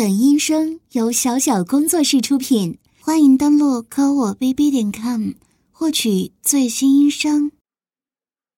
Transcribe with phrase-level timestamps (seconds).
[0.00, 5.32] 本音声由小小工作室出品，欢迎登录科我 bb 点 com
[5.70, 7.52] 获取最新音声。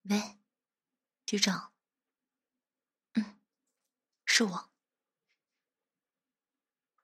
[0.02, 0.38] 喂，
[1.26, 1.72] 局长。
[3.14, 3.40] 嗯，
[4.24, 4.70] 是我。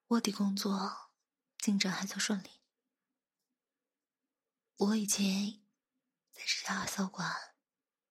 [0.06, 1.10] 卧底工作
[1.58, 2.48] 进展还算顺利，
[4.76, 5.64] 我已经
[6.32, 7.28] 在这家二骚馆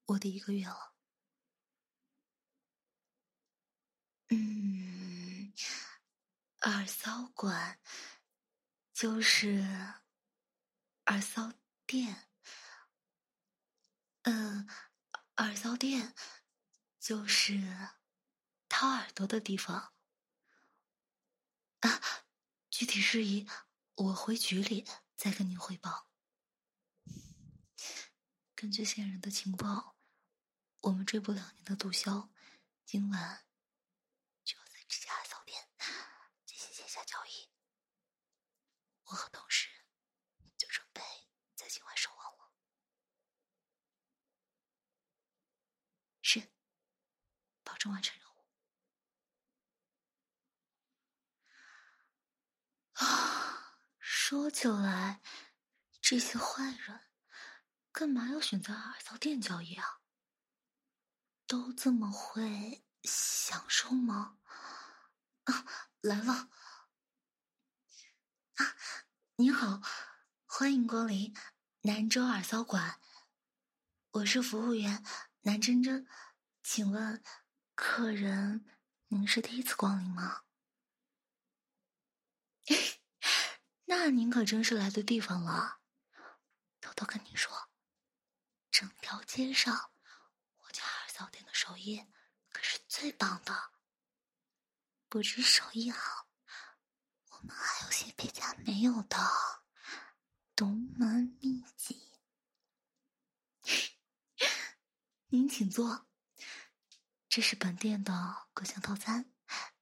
[0.08, 0.94] 卧底一个月了。
[4.28, 5.54] 嗯，
[6.68, 7.80] 耳骚馆
[8.92, 9.96] 就是
[11.06, 11.54] 耳骚
[11.86, 12.28] 店。
[14.24, 14.68] 嗯，
[15.38, 16.14] 耳骚店
[17.00, 17.90] 就是
[18.68, 19.94] 掏耳朵的地方。
[21.80, 22.02] 啊，
[22.70, 23.48] 具体事宜
[23.96, 26.10] 我回局里再跟您汇报。
[28.56, 29.96] 根据线人的情报，
[30.82, 32.28] 我们追捕两年的毒枭，
[32.84, 33.46] 今晚
[34.44, 34.84] 就在。
[34.90, 37.50] 这家行线下交易，
[39.08, 39.70] 我和同事
[40.58, 41.02] 就准备
[41.56, 42.52] 在今晚收网了。
[46.22, 46.52] 是，
[47.64, 48.46] 保证完成任务。
[52.96, 55.22] 啊，说起来，
[56.02, 57.08] 这些坏人
[57.94, 60.02] 干嘛要选择二扫店交易啊？
[61.46, 64.40] 都这么会享受吗？
[65.46, 65.66] 啊，
[66.02, 66.50] 来了！
[68.58, 68.76] 啊，
[69.36, 69.82] 您好，
[70.48, 71.32] 欢迎光临
[71.82, 73.00] 南州耳骚馆，
[74.10, 75.06] 我是服务员
[75.42, 76.08] 南真真，
[76.64, 77.24] 请问
[77.76, 78.66] 客人
[79.10, 80.42] 您是第一次光临吗？
[83.86, 85.78] 那您可真是来对地方了。
[86.82, 87.70] 偷偷跟您说，
[88.72, 89.92] 整条街上
[90.58, 92.04] 我家耳骚店的手艺
[92.50, 93.72] 可是最棒的。
[95.08, 96.27] 不止手艺好，
[97.40, 99.18] 我们还有些别家没有的
[100.56, 102.02] 独门秘籍。
[105.28, 106.08] 您请坐，
[107.30, 109.32] 这是本店的各项套餐。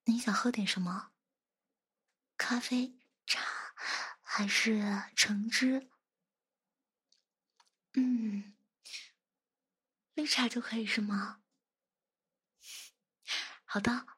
[0.03, 1.13] 您想喝点什么？
[2.35, 3.41] 咖啡、茶
[4.21, 5.89] 还是橙汁？
[7.93, 8.55] 嗯，
[10.13, 11.41] 绿茶就可以是吗？
[13.63, 14.14] 好的。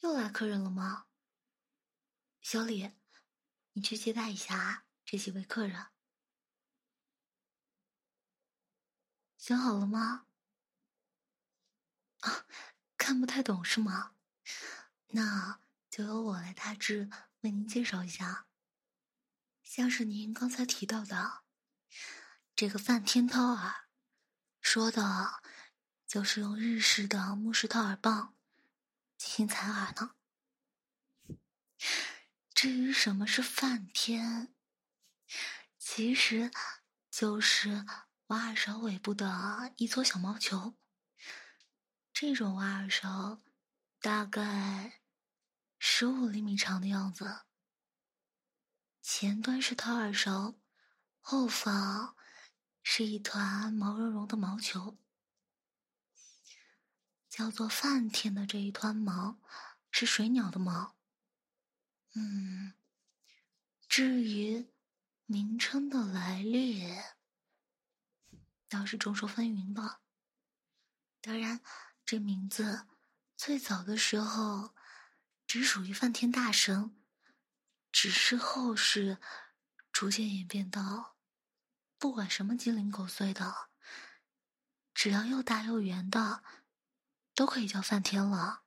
[0.00, 1.06] 又来客人了吗？
[2.40, 2.92] 小李，
[3.72, 5.88] 你去接待一下这几位客人。
[9.36, 10.26] 想好了吗？
[12.20, 12.46] 啊，
[12.96, 14.14] 看不太懂是吗？
[15.08, 15.60] 那
[15.90, 17.10] 就由我来大致
[17.40, 18.46] 为您介绍一下。
[19.62, 21.44] 像是您刚才提到的
[22.56, 23.88] 这个范天涛耳，
[24.60, 25.42] 说的
[26.06, 28.34] 就是用日式的木式掏耳棒。
[29.20, 30.14] 进行采耳呢。
[32.54, 34.54] 至于什么是梵天，
[35.78, 36.50] 其实
[37.10, 37.84] 就是
[38.28, 40.74] 挖耳勺尾部的一撮小毛球。
[42.14, 43.42] 这种挖耳勺
[44.00, 45.02] 大概
[45.78, 47.42] 十五厘米长的样子，
[49.02, 50.54] 前端是掏耳勺，
[51.20, 52.16] 后方
[52.82, 54.96] 是一团毛茸茸的毛球。
[57.30, 59.38] 叫做梵天的这一团毛，
[59.92, 60.96] 是水鸟的毛。
[62.14, 62.74] 嗯，
[63.88, 64.68] 至于
[65.26, 66.92] 名称的来历，
[68.68, 70.00] 倒是众说纷纭吧。
[71.20, 71.60] 当然，
[72.04, 72.88] 这名字
[73.36, 74.74] 最早的时候
[75.46, 76.96] 只属于梵天大神，
[77.92, 79.18] 只是后世
[79.92, 81.16] 逐渐演变到，
[81.96, 83.68] 不管什么鸡零狗碎的，
[84.92, 86.42] 只要又大又圆的。
[87.40, 88.64] 都可以叫梵天了。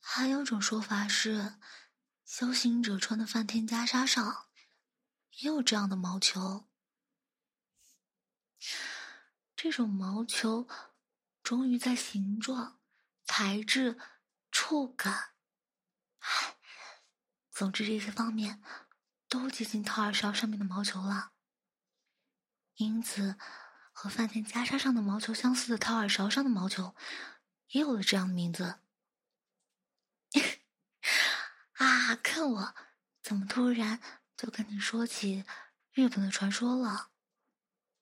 [0.00, 1.60] 还有种说法是，
[2.24, 4.48] 修行者穿的梵天袈裟上
[5.36, 6.68] 也有这样的毛球。
[9.54, 10.66] 这种毛球，
[11.44, 12.80] 终于在形状、
[13.22, 13.96] 材质、
[14.50, 15.34] 触感，
[16.18, 16.56] 唉，
[17.48, 18.60] 总之这些方面
[19.28, 21.30] 都接近掏耳勺上面的毛球了。
[22.74, 23.38] 因此。
[24.02, 26.94] 和饭店袈裟上的毛球相似的掏耳勺上的毛球，
[27.72, 28.80] 也有了这样的名字。
[31.72, 32.74] 啊，看我
[33.22, 34.00] 怎么突然
[34.38, 35.44] 就跟你说起
[35.92, 37.10] 日本的传说了？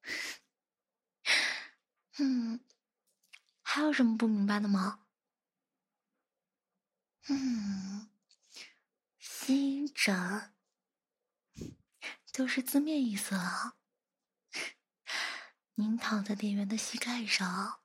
[2.20, 2.60] 嗯，
[3.62, 5.00] 还有什么不明白的吗？
[7.28, 8.08] 嗯，
[9.18, 10.54] 心枕
[12.24, 13.77] 就是字面意思了。
[15.80, 17.82] 您躺在店员的膝盖上，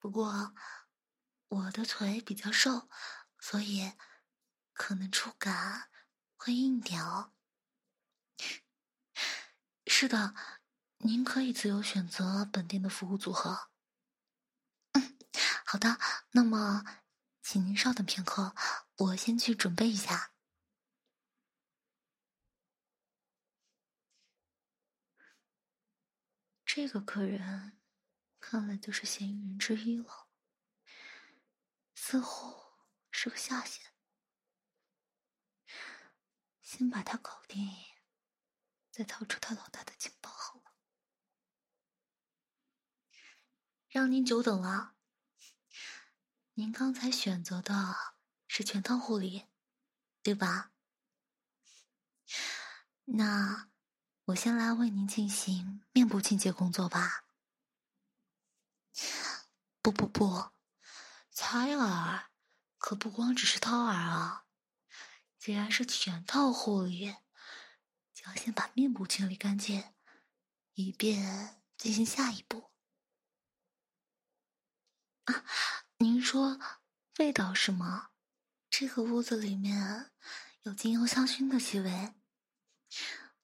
[0.00, 0.52] 不过
[1.46, 2.88] 我的腿比较瘦，
[3.38, 3.92] 所以
[4.72, 5.88] 可能触感
[6.34, 7.32] 会硬点哦。
[9.86, 10.34] 是的，
[10.98, 13.68] 您可以自由选择本店的服务组合。
[14.94, 15.16] 嗯，
[15.64, 16.00] 好的，
[16.32, 16.84] 那么
[17.44, 18.56] 请您稍等片刻，
[18.96, 20.32] 我先去准备一下。
[26.76, 27.80] 这个客人
[28.38, 30.28] 看来就是嫌疑人之一了，
[31.94, 32.54] 似乎
[33.10, 33.94] 是个下线。
[36.60, 37.66] 先把他搞定，
[38.90, 40.76] 再掏出他老大的情报好了。
[43.88, 44.96] 让您久等了，
[46.52, 47.96] 您刚才选择的
[48.46, 49.46] 是全套护理，
[50.22, 50.72] 对吧？
[53.04, 53.70] 那。
[54.26, 57.26] 我先来为您进行面部清洁工作吧。
[59.80, 60.50] 不不不，
[61.30, 62.28] 采耳
[62.76, 64.46] 可不光只是掏耳啊！
[65.38, 67.14] 既然是全套护理，
[68.12, 69.94] 就要先把面部清理干净，
[70.74, 72.72] 以便进行下一步。
[75.26, 75.44] 啊，
[75.98, 76.58] 您说
[77.18, 78.10] 味道是吗？
[78.68, 80.10] 这个屋子里面
[80.62, 82.14] 有精油香薰的气味。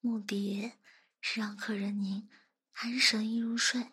[0.05, 0.73] 目的
[1.21, 2.29] 是让客人您
[2.73, 3.93] 安神易入睡，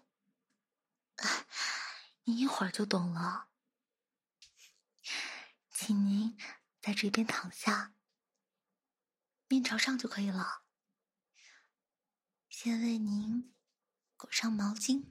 [2.24, 3.50] 您一会儿就懂了。
[5.70, 6.36] 请您
[6.82, 7.94] 在这边躺下，
[9.48, 10.64] 面朝上就可以了。
[12.50, 13.54] 先为您
[14.18, 15.06] 裹上毛巾，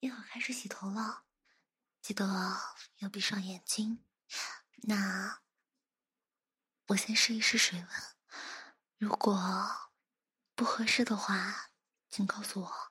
[0.00, 1.22] 一会儿开始洗头了，
[2.02, 2.26] 记得
[2.96, 4.04] 要闭上眼睛。
[4.82, 5.40] 那
[6.88, 7.88] 我先试一试水温，
[8.98, 9.90] 如果
[10.54, 11.70] 不合适的话，
[12.08, 12.90] 请告诉我。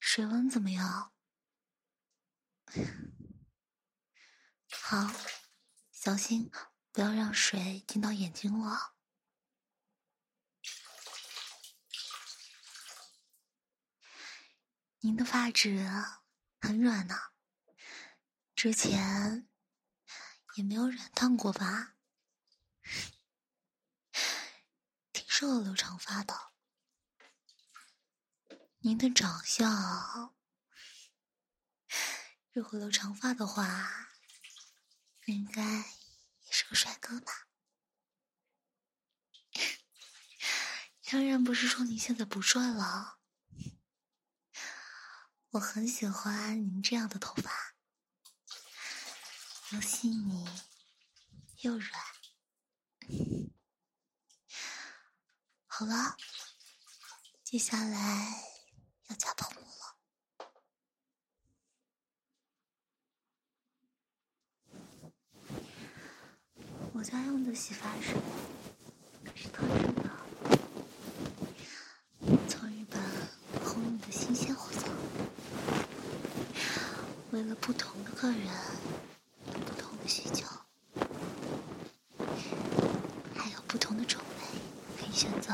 [0.00, 1.12] 水温怎么样？
[4.72, 5.37] 好。
[6.08, 6.50] 小心，
[6.90, 8.94] 不要让水进到眼睛了。
[15.00, 15.86] 您的发质
[16.62, 17.14] 很软呢，
[18.54, 19.50] 之前
[20.54, 21.96] 也没有染烫过吧？
[25.12, 26.54] 挺适合留长发的。
[28.78, 30.34] 您的长相，
[32.50, 34.08] 如果留长发的话，
[35.26, 35.97] 应该。
[36.58, 37.46] 是个帅哥吧？
[41.04, 43.20] 当然不是说你现在不帅了，
[45.50, 47.76] 我很喜欢您这样的头发，
[49.70, 50.48] 又细腻
[51.60, 52.02] 又软。
[55.68, 56.16] 好了，
[57.44, 58.34] 接下来
[59.06, 59.67] 要加泡沫。
[66.92, 68.14] 我家用的洗发水
[69.24, 70.10] 可是特制的，
[72.48, 73.00] 从日本
[73.64, 74.88] 空运的新鲜货色。
[77.30, 78.40] 为了不同的客人，
[79.46, 80.46] 有不同的需求，
[83.36, 84.44] 还有不同的种类
[85.00, 85.52] 可以选择。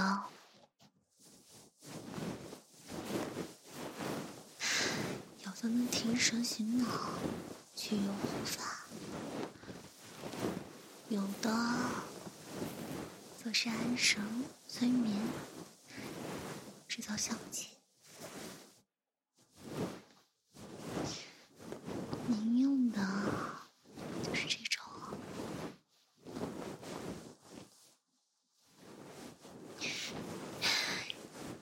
[5.45, 6.87] 有的能提神醒脑，
[7.75, 8.65] 去油护发。
[11.11, 11.51] 有的
[13.37, 14.21] 则是安神
[14.67, 15.15] 催眠，
[16.89, 17.69] 制造香气。
[22.27, 23.01] 您用的
[24.23, 24.83] 就是这种，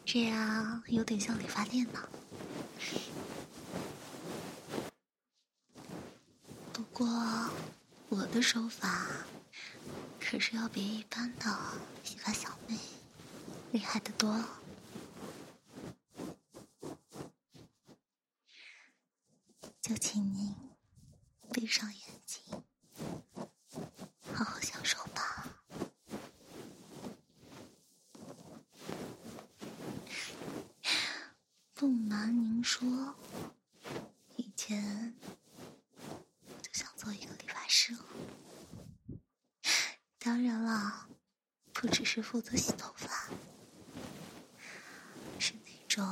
[0.06, 2.08] 这样有点像理发店呢。
[6.72, 7.06] 不过
[8.32, 9.06] 的手法。
[10.18, 11.44] 可是要比一般的
[12.02, 12.78] 洗发小妹
[13.70, 14.42] 厉害的多，
[19.82, 20.54] 就请您
[41.92, 43.28] 只是负责洗头发。
[45.38, 46.02] 是那种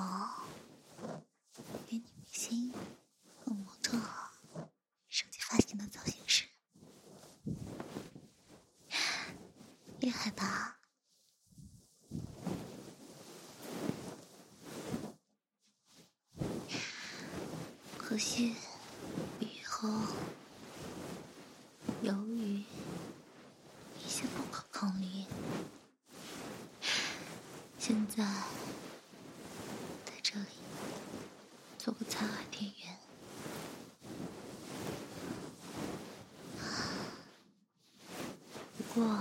[39.01, 39.19] 过，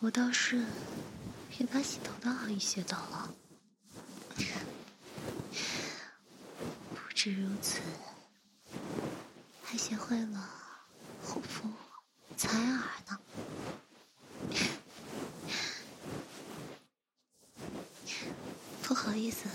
[0.00, 0.66] 我倒是
[1.60, 3.32] 也把洗头的阿姨学到了。
[6.92, 7.78] 不止如此，
[9.62, 10.50] 还学会了
[11.22, 11.70] 护肤、
[12.36, 13.20] 采耳呢。
[18.82, 19.48] 不好意思，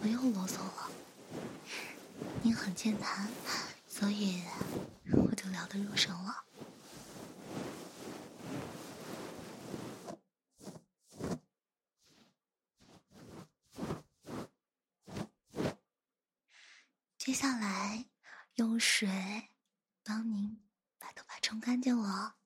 [0.00, 0.90] 我又啰嗦了。
[2.42, 3.28] 您很健谈，
[3.86, 4.42] 所以
[5.12, 6.42] 我就聊得入神了。
[17.18, 18.06] 接下来
[18.54, 19.08] 用水
[20.04, 20.62] 帮您
[21.00, 22.36] 把头发冲干净了。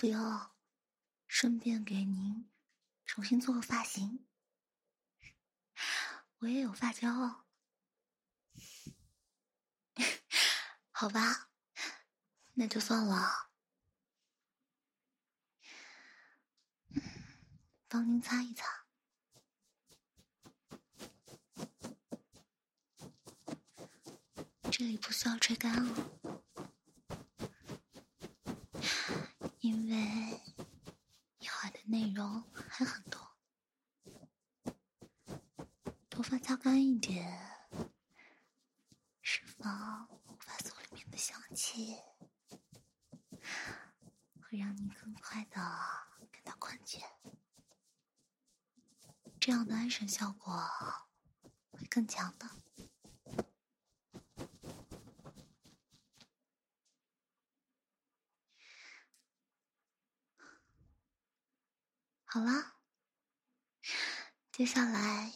[0.00, 0.56] 不要
[1.26, 2.50] 顺便给您
[3.04, 4.26] 重新做个发型？
[6.38, 7.44] 我也有发胶哦。
[10.90, 11.50] 好吧，
[12.54, 13.50] 那就算了。
[17.86, 18.86] 帮您擦一擦。
[24.72, 26.19] 这里不需要吹干哦。
[29.60, 30.40] 因为
[31.38, 33.36] 一会儿的内容还很多，
[36.08, 37.38] 头发擦干一点，
[39.20, 41.98] 释放发素里面的香气，
[44.40, 45.56] 会让你更快的
[46.32, 47.02] 感到困倦，
[49.38, 50.58] 这样的安神效果
[51.70, 52.48] 会更强的。
[62.40, 62.76] 好啦，
[64.50, 65.34] 接下来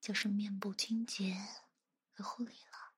[0.00, 1.36] 就是面部清洁
[2.14, 2.94] 和护理了。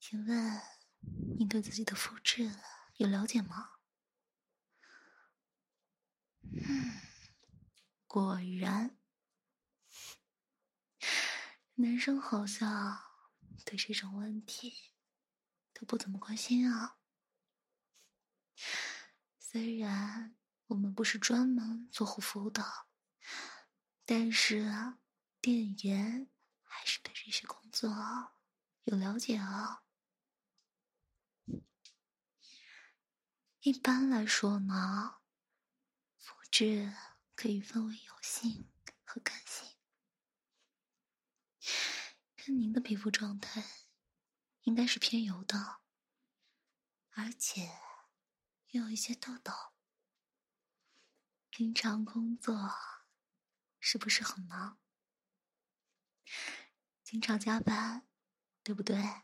[0.00, 0.62] 请问
[1.36, 2.50] 你对自己的肤质
[2.96, 3.72] 有了解吗？
[6.40, 7.02] 嗯，
[8.08, 8.98] 果然，
[11.74, 12.98] 男生好像
[13.66, 14.94] 对这种问题
[15.74, 16.94] 都不怎么关心啊。
[19.50, 20.36] 虽然
[20.66, 22.62] 我们不是专门做护肤的，
[24.04, 24.60] 但是
[25.40, 26.28] 店员
[26.60, 27.88] 还是对这些工作
[28.84, 29.84] 有了解啊。
[33.60, 35.20] 一般来说呢，
[36.18, 36.94] 肤质
[37.34, 38.70] 可以分为油性
[39.02, 39.66] 和干性。
[42.36, 43.64] 看您的皮肤状态，
[44.64, 45.80] 应该是偏油的，
[47.12, 47.87] 而且。
[48.72, 49.50] 有一些痘痘，
[51.48, 52.54] 平常工作
[53.80, 54.78] 是不是很忙？
[57.02, 58.06] 经常加班，
[58.62, 59.22] 对不对？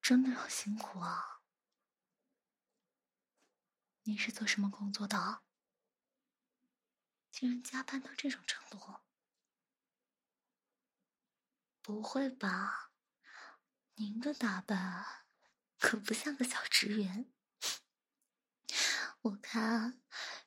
[0.00, 1.42] 真的好辛苦啊！
[4.02, 5.42] 你是做什么工作的？
[7.32, 9.00] 竟然加班到这种程度？
[11.82, 12.91] 不会吧？
[14.02, 15.28] 您的打扮
[15.78, 17.32] 可不像个小职员，
[19.20, 20.02] 我看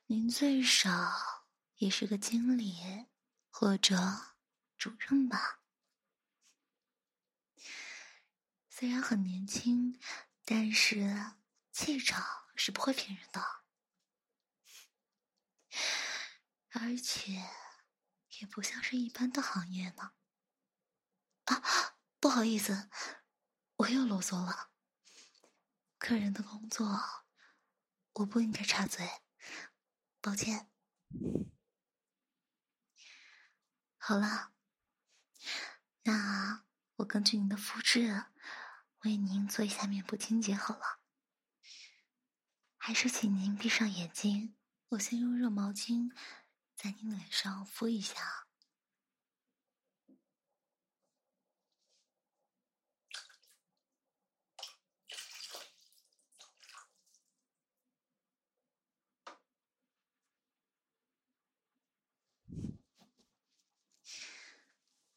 [0.08, 1.46] 您最少
[1.76, 3.06] 也是个经理
[3.48, 3.96] 或者
[4.76, 5.62] 主任吧。
[8.68, 9.98] 虽然很年轻，
[10.44, 11.32] 但是
[11.72, 12.22] 气场
[12.56, 13.40] 是不会骗人的，
[16.72, 17.32] 而且
[18.38, 20.12] 也不像是一般的行业呢。
[21.44, 22.90] 啊，不好意思。
[23.76, 24.70] 我又啰嗦了。
[25.98, 27.24] 客人的工作，
[28.14, 29.06] 我不应该插嘴，
[30.20, 30.70] 抱歉。
[33.98, 34.52] 好了，
[36.04, 36.64] 那
[36.96, 38.26] 我根据您的肤质，
[39.00, 41.00] 为您做一下面部清洁好了。
[42.78, 44.56] 还是请您闭上眼睛，
[44.90, 46.10] 我先用热毛巾
[46.74, 48.44] 在您脸上敷一下。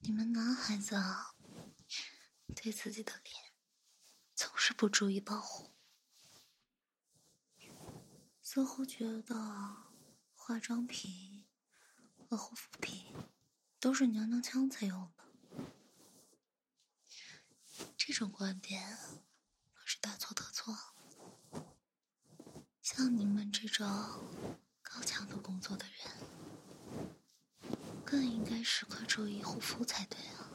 [0.01, 1.33] 你们男孩子啊，
[2.55, 3.35] 对自己的脸
[4.35, 5.71] 总是不注意保护，
[8.43, 9.35] 似乎觉得
[10.35, 11.47] 化妆品
[12.29, 13.15] 和护肤品
[13.79, 15.23] 都是娘娘腔才用的。
[17.97, 18.95] 这种观点
[19.73, 20.77] 可是大错特错。
[22.83, 23.87] 像你们这种
[24.83, 26.29] 高强度工作的人。
[28.05, 30.48] 更应该时刻注意护肤才对啊！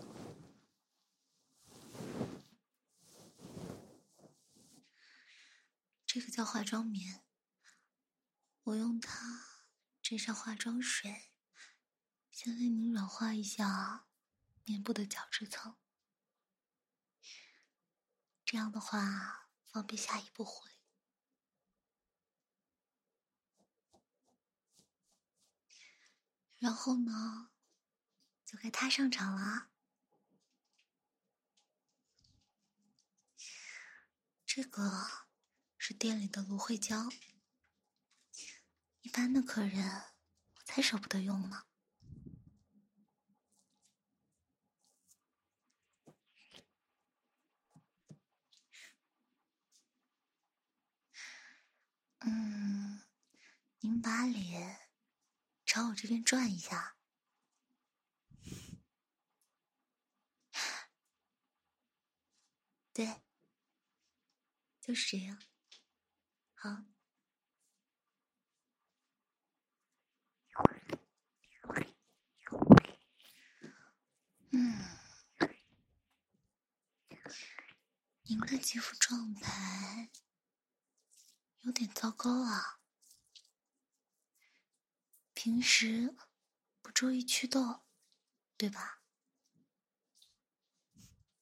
[6.14, 7.24] 这个叫化妆棉，
[8.62, 9.64] 我用它
[10.00, 11.32] 沾上化妆水，
[12.30, 14.06] 先为您软化一下
[14.62, 15.76] 面部的角质层，
[18.44, 20.70] 这样的话方便下一步回。
[26.58, 27.50] 然后呢，
[28.44, 29.68] 就该他上场了。
[34.46, 35.23] 这个
[35.86, 37.10] 是店里的芦荟胶，
[39.02, 39.86] 一般的客人
[40.54, 41.66] 我才舍不得用呢。
[52.20, 53.02] 嗯，
[53.80, 54.88] 您把脸。
[55.66, 56.96] 朝我这边转一下，
[62.94, 63.20] 对，
[64.80, 65.38] 就是这样。
[66.64, 66.82] 好，
[74.50, 74.98] 嗯，
[78.22, 80.10] 您的肌肤状态
[81.60, 82.80] 有点糟糕啊。
[85.34, 86.16] 平时
[86.80, 87.82] 不注意祛痘，
[88.56, 89.02] 对吧？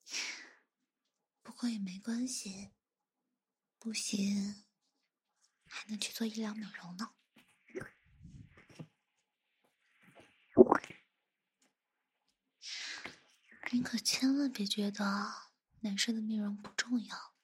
[1.44, 2.72] 不过也没关系，
[3.78, 4.64] 不行
[5.74, 7.14] 还能去做医疗美容呢。
[13.72, 15.32] 您可千万别觉得
[15.80, 17.34] 男生的面容不重要，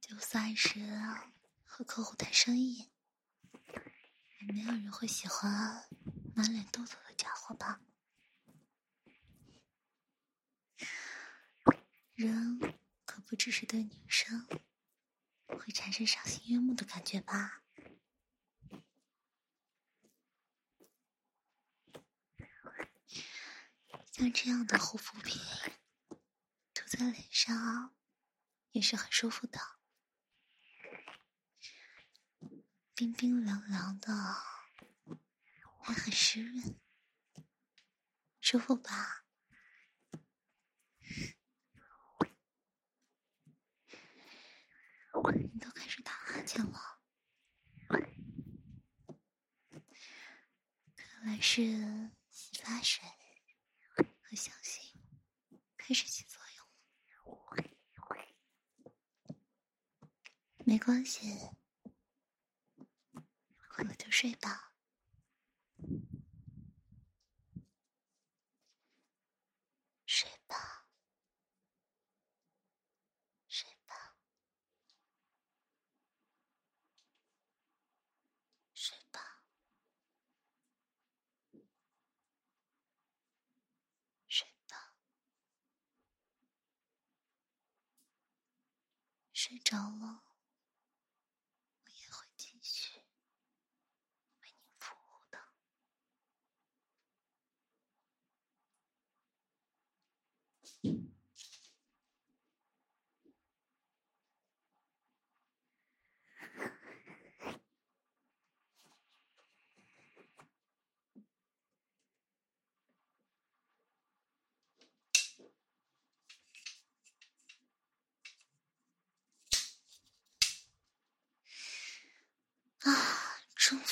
[0.00, 0.78] 就算是
[1.64, 2.92] 和客户谈生意。
[4.38, 5.88] 也没有人会喜欢
[6.34, 7.80] 满脸痘痘的家伙吧？
[12.14, 12.79] 人
[13.30, 14.44] 不只是对女生
[15.46, 17.62] 会产生赏心悦目的感觉吧？
[24.10, 25.40] 像这样的护肤品
[26.74, 27.94] 涂在脸上
[28.72, 29.60] 也是很舒服的。
[32.96, 34.12] 冰冰凉凉的，
[35.84, 36.80] 还很湿润，
[38.40, 39.19] 舒服吧？
[45.52, 46.98] 你都开始打哈欠了，
[50.96, 51.62] 看来是
[52.30, 53.04] 洗发水
[53.94, 54.92] 和香薰
[55.76, 56.70] 开始起作用了。
[60.64, 61.50] 没关系。
[63.68, 64.74] 困了就睡吧，
[70.04, 70.86] 睡吧，
[73.48, 74.16] 睡吧，
[78.74, 79.42] 睡吧，
[84.28, 84.94] 睡吧，
[89.42, 90.29] 睡着了。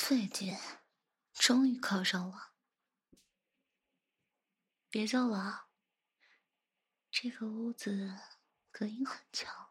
[0.09, 0.57] 最近，
[1.33, 2.53] 终于考上了。
[4.89, 5.67] 别叫了，
[7.11, 8.17] 这个屋子
[8.71, 9.69] 隔音很强，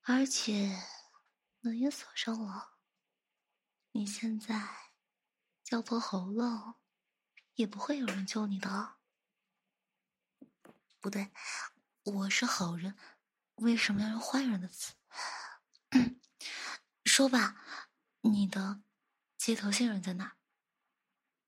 [0.00, 0.82] 而且
[1.60, 2.78] 门也锁上了。
[3.90, 4.94] 你现在
[5.62, 6.76] 叫破喉咙，
[7.56, 8.96] 也不会有人救你的。
[10.98, 11.30] 不对，
[12.04, 12.96] 我是好人，
[13.56, 14.94] 为什么要用坏人的词？
[17.04, 17.87] 说吧，
[18.32, 18.82] 你的
[19.36, 20.36] 接头线人在哪？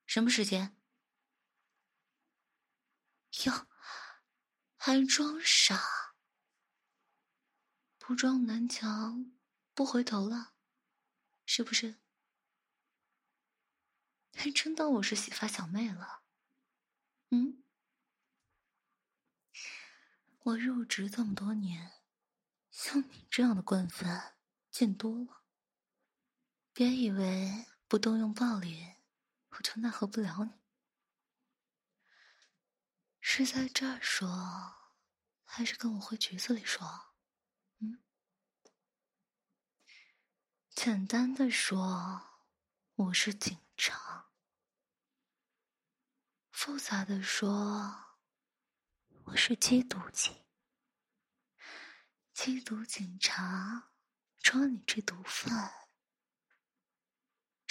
[0.07, 0.77] 什么时间？
[3.45, 3.69] 哟，
[4.77, 5.81] 还装傻？
[7.99, 9.33] 不撞南墙
[9.73, 10.55] 不回头了，
[11.47, 12.01] 是不是？
[14.35, 16.23] 还真当我是洗发小妹了？
[17.31, 17.63] 嗯，
[20.41, 22.03] 我入职这么多年，
[22.71, 24.37] 像你这样的惯犯
[24.71, 25.40] 见多了。
[26.81, 28.95] 别以为不动用暴力，
[29.51, 30.53] 我就奈何不了你。
[33.21, 34.27] 是在这儿说，
[35.45, 37.13] 还是跟我回局子里说？
[37.81, 38.03] 嗯，
[40.71, 42.23] 简单的说，
[42.95, 44.31] 我是警察；
[46.51, 48.17] 复杂的说，
[49.25, 50.35] 我是缉毒警。
[52.33, 53.93] 缉毒警察
[54.39, 55.90] 抓你这毒贩。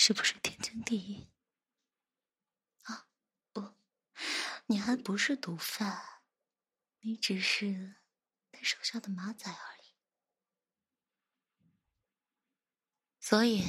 [0.01, 1.27] 是不是天经地义？
[2.83, 3.09] 啊，
[3.51, 3.73] 不，
[4.67, 6.21] 你还不是毒贩，
[7.01, 7.97] 你只是
[8.49, 9.93] 他手下的马仔而已。
[13.19, 13.67] 所以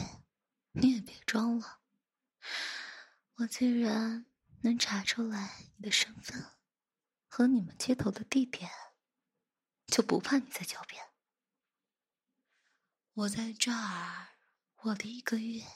[0.70, 1.80] 你也别装了。
[3.38, 4.24] 我既然
[4.62, 6.52] 能查出来你的身份
[7.26, 8.70] 和你们接头的地点，
[9.88, 11.12] 就不怕你再狡辩。
[13.14, 14.28] 我在这儿
[14.82, 15.66] 我的一个月。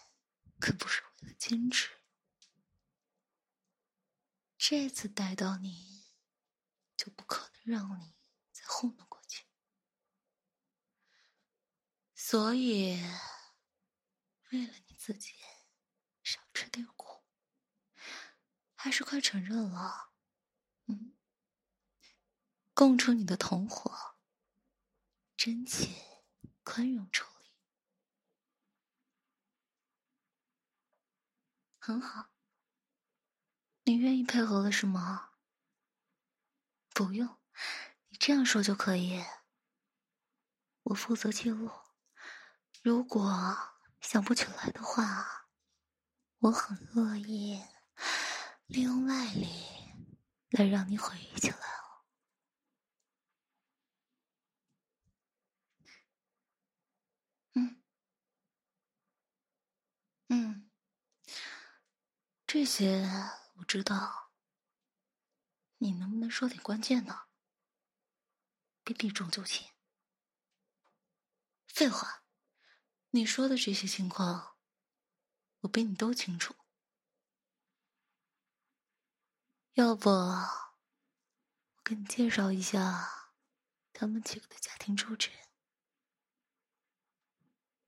[0.64, 1.90] 可不是为了坚持，
[4.56, 6.06] 这次逮到你，
[6.96, 8.14] 就不可能让你
[8.50, 9.44] 再糊弄过去。
[12.14, 12.94] 所以，
[14.52, 15.34] 为了你自己
[16.22, 17.22] 少吃点苦，
[18.74, 20.14] 还是快承认了。
[20.86, 21.14] 嗯，
[22.72, 24.16] 供出你的同伙，
[25.36, 25.90] 真切
[26.62, 27.33] 宽容处。
[31.86, 32.30] 很好，
[33.82, 35.32] 你愿意配合了是吗？
[36.94, 37.36] 不用，
[38.08, 39.22] 你这样说就可以。
[40.84, 41.70] 我负责记录，
[42.82, 45.50] 如果想不起来的话，
[46.38, 47.62] 我很乐意
[48.66, 49.46] 利用外力
[50.52, 52.00] 来让你回忆起来哦。
[57.52, 57.82] 嗯，
[60.28, 60.70] 嗯。
[62.54, 63.04] 这些
[63.54, 64.30] 我知道，
[65.78, 67.26] 你能不能说点关键的？
[68.84, 69.68] 别避重就轻。
[71.66, 72.22] 废话，
[73.10, 74.56] 你说的这些情况，
[75.62, 76.54] 我比你都清楚。
[79.72, 80.62] 要不，我
[81.82, 83.32] 给你介绍一下
[83.92, 85.32] 他们几个的家庭住址。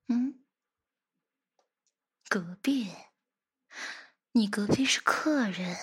[0.09, 0.45] 嗯，
[2.29, 2.93] 隔壁。
[4.37, 5.79] 你隔壁是客人，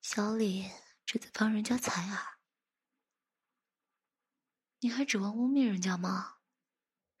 [0.00, 0.68] 小李
[1.06, 2.40] 这在帮人家采耳，
[4.80, 6.38] 你还指望污蔑人家吗？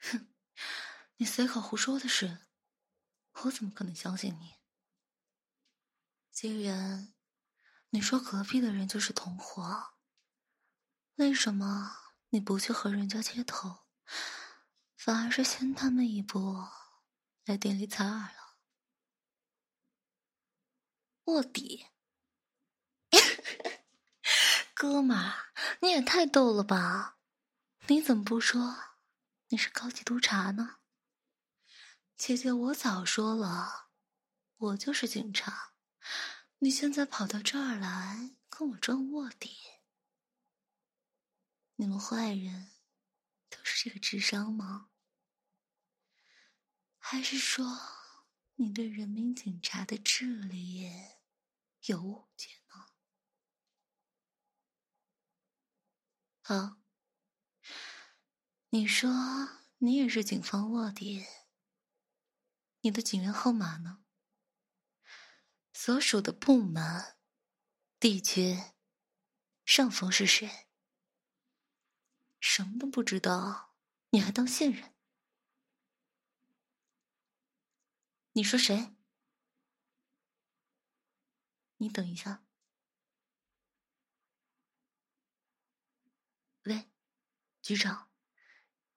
[0.00, 0.34] 哼，
[1.18, 2.48] 你随口胡说的事，
[3.44, 4.56] 我怎么可能相信你？
[6.32, 7.14] 既然
[7.90, 9.94] 你说隔壁的人就是同伙，
[11.14, 13.84] 为什么你不去和人家接头，
[14.96, 16.66] 反而是先他们一步
[17.44, 18.41] 来店里采耳了？
[21.24, 21.86] 卧底，
[24.74, 27.18] 哥们儿，你也太逗了吧！
[27.86, 28.96] 你怎么不说
[29.48, 30.78] 你是高级督察呢？
[32.16, 33.90] 姐姐，我早说了，
[34.56, 35.74] 我就是警察。
[36.58, 39.56] 你现在跑到这儿来跟我装卧底，
[41.76, 42.72] 你们坏人
[43.48, 44.88] 都是这个智商吗？
[46.98, 48.01] 还是说？
[48.62, 50.88] 你对人民警察的智力
[51.86, 52.86] 有误解呢？
[56.42, 56.76] 好，
[58.68, 59.10] 你说
[59.78, 61.26] 你也是警方卧底，
[62.82, 64.04] 你的警员号码呢？
[65.72, 67.16] 所属的部门、
[67.98, 68.62] 地区、
[69.64, 70.68] 上峰是谁？
[72.38, 73.74] 什么都不知道，
[74.10, 74.91] 你还当线人？
[78.34, 78.96] 你说谁？
[81.76, 82.46] 你等一下。
[86.64, 86.90] 喂，
[87.60, 88.10] 局长，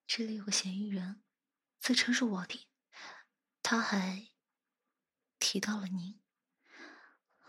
[0.08, 1.22] 这里有个嫌疑人，
[1.80, 2.70] 自称是卧底，
[3.62, 4.32] 他还
[5.38, 6.22] 提到了您。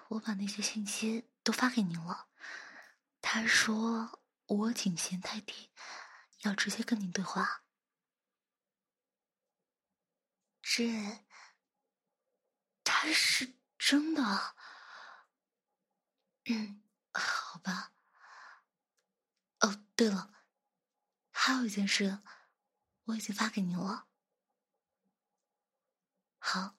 [0.09, 2.31] 我把那些信息都发给您了。
[3.20, 5.70] 他说我警衔太低，
[6.40, 7.64] 要直接跟您对话。
[10.62, 11.26] 这，
[13.12, 14.55] 是真的。
[16.45, 17.92] 嗯，好吧。
[19.61, 20.33] 哦，对了，
[21.31, 22.21] 还有一件事，
[23.05, 24.07] 我已经发给您了。
[26.38, 26.77] 好，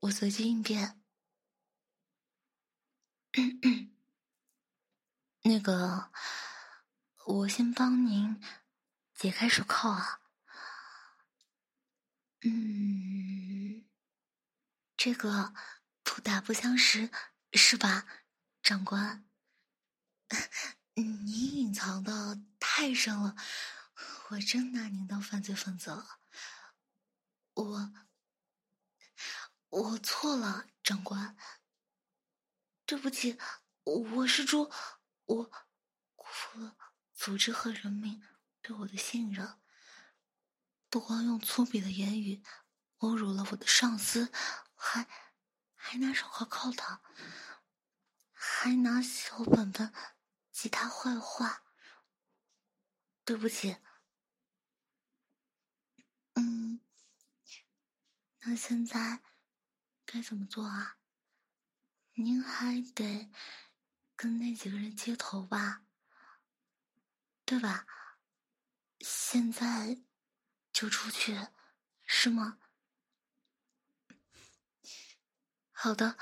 [0.00, 1.00] 我随机应变。
[5.42, 6.10] 那个，
[7.26, 8.40] 我先帮您
[9.12, 10.20] 解开手铐啊。
[12.42, 13.84] 嗯，
[15.04, 15.52] 这个
[16.02, 17.10] 不打不相识
[17.52, 18.06] 是吧，
[18.62, 19.28] 长官？
[20.96, 23.36] 您隐藏的太深了，
[24.30, 26.20] 我真拿您当犯罪分子了。
[27.52, 27.92] 我，
[29.68, 31.36] 我错了，长官。
[32.86, 33.38] 对不起，
[33.82, 34.72] 我是猪，
[35.26, 35.44] 我
[36.16, 36.78] 辜负了
[37.12, 38.22] 组织和人民
[38.62, 39.60] 对我的信任。
[40.88, 42.42] 不光用粗鄙的言语
[43.00, 44.32] 侮辱了我的上司，
[44.84, 45.08] 还
[45.74, 47.00] 还拿手铐铐他，
[48.32, 49.90] 还拿小本本
[50.52, 51.62] 记他坏话。
[53.24, 53.78] 对不起，
[56.34, 56.78] 嗯，
[58.40, 59.22] 那现在
[60.04, 60.98] 该怎么做啊？
[62.12, 63.32] 您还得
[64.14, 65.86] 跟那几个人接头吧，
[67.46, 67.86] 对吧？
[69.00, 70.02] 现在
[70.70, 71.48] 就出去，
[72.04, 72.58] 是吗？
[75.84, 76.16] 好的，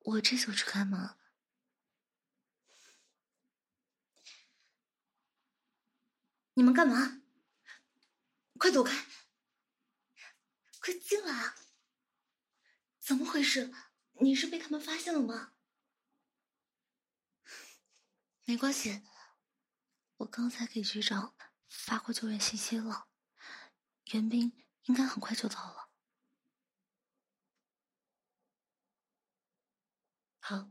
[0.00, 1.16] 我这就去开门。
[6.54, 7.22] 你们干嘛？
[8.58, 9.06] 快躲开！
[10.80, 11.54] 快进来啊！
[12.98, 13.72] 怎么回事？
[14.14, 15.54] 你是被他们发现了吗？
[18.42, 19.06] 没关系，
[20.16, 21.36] 我刚才给局长
[21.68, 23.06] 发过救援信息了，
[24.06, 25.81] 援兵应该很快就到了。
[30.52, 30.70] 好，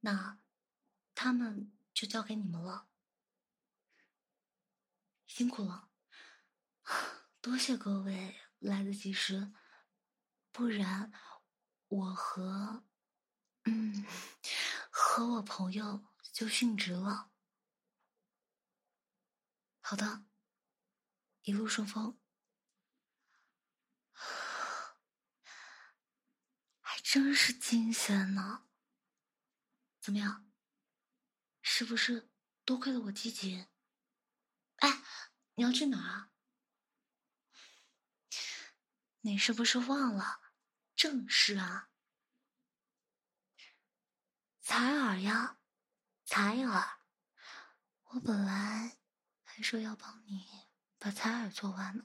[0.00, 0.40] 那
[1.14, 2.88] 他们就交给你们了，
[5.26, 5.88] 辛苦了，
[7.40, 9.52] 多谢各位来得及时，
[10.50, 11.12] 不然。
[11.86, 12.84] 我和，
[13.64, 14.06] 嗯，
[14.90, 17.32] 和我朋友就殉职了。
[19.80, 20.24] 好的，
[21.42, 22.20] 一路顺风。
[26.80, 28.69] 还真是惊险呢。
[30.10, 30.50] 怎么样？
[31.62, 32.32] 是不是
[32.64, 33.68] 多亏了我积极？
[34.78, 35.04] 哎，
[35.54, 36.30] 你要去哪儿啊？
[39.20, 40.40] 你是不是忘了？
[40.96, 41.90] 正事啊，
[44.60, 45.60] 采耳呀，
[46.24, 46.98] 采耳。
[48.06, 48.98] 我本来
[49.44, 50.44] 还说要帮你
[50.98, 52.04] 把采耳做完呢，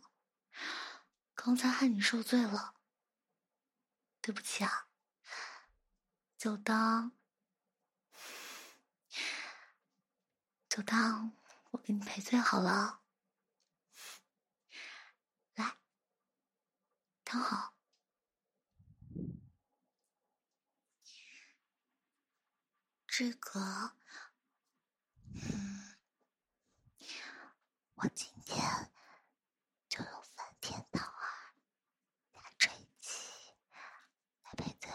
[1.34, 2.76] 刚才害你受罪了，
[4.22, 4.89] 对不起啊。
[6.38, 7.18] 就当，
[10.76, 11.32] 就当
[11.72, 13.02] 我给你赔罪好了。
[15.54, 15.78] 来，
[17.24, 17.74] 躺好。
[23.08, 23.96] 这个，
[25.34, 25.96] 嗯，
[27.94, 28.92] 我今天
[29.88, 31.56] 就用翻天套儿
[32.34, 33.54] 加吹气
[34.44, 34.92] 来赔罪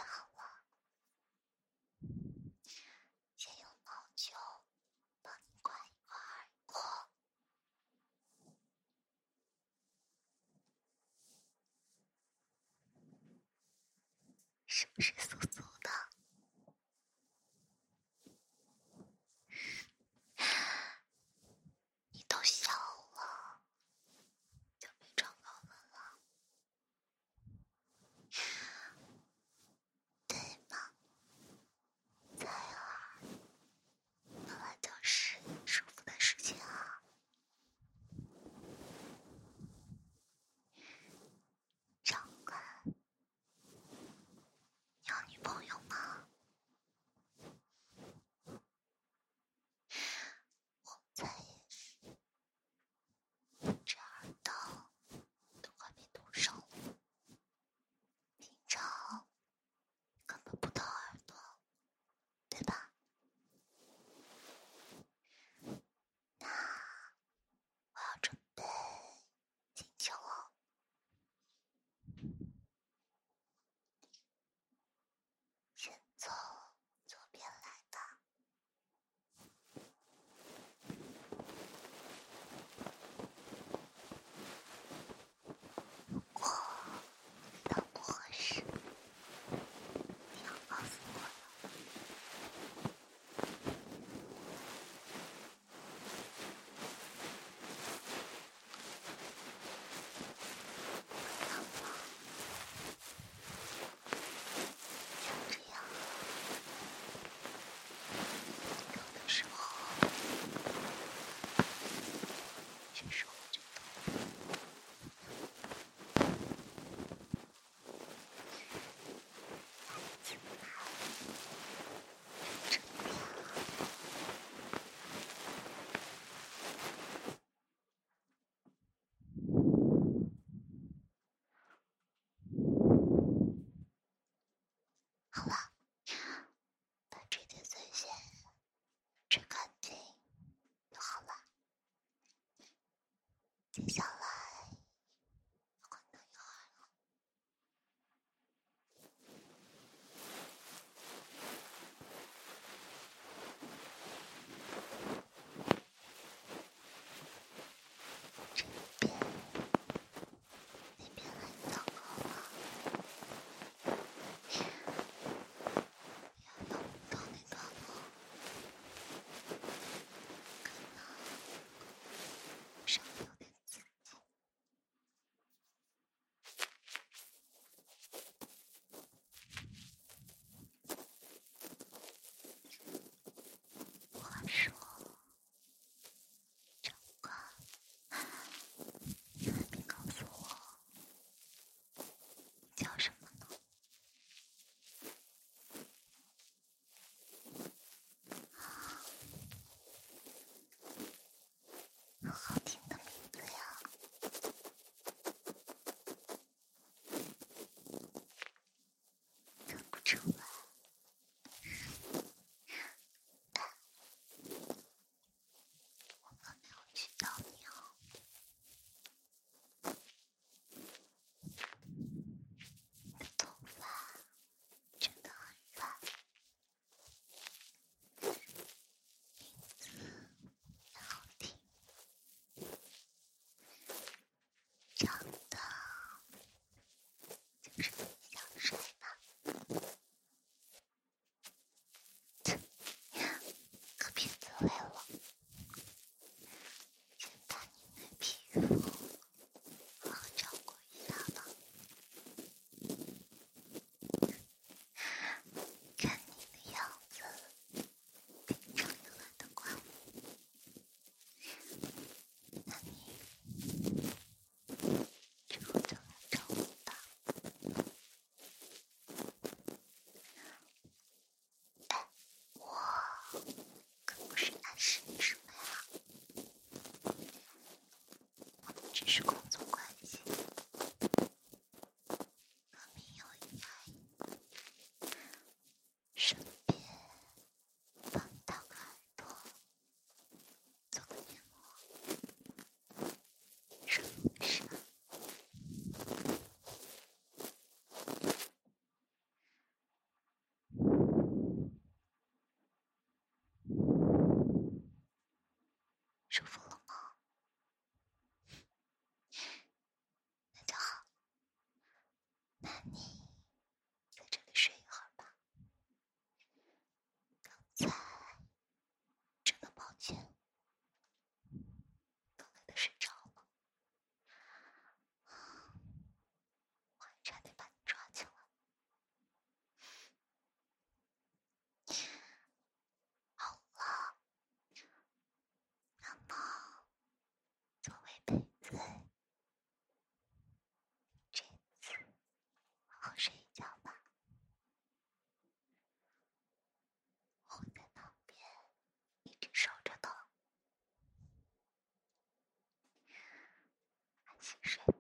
[354.63, 355.00] 起。